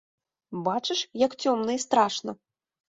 Бачыш, 0.69 0.99
як 1.25 1.37
цёмна 1.47 1.71
і 1.79 1.85
страшна! 1.87 2.31